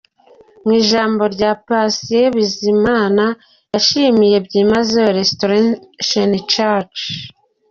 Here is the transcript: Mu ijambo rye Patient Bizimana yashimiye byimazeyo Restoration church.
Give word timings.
Mu 0.63 0.71
ijambo 0.81 1.23
rye 1.33 1.51
Patient 1.67 2.31
Bizimana 2.37 3.25
yashimiye 3.73 4.35
byimazeyo 4.45 5.09
Restoration 5.19 6.29
church. 6.53 6.99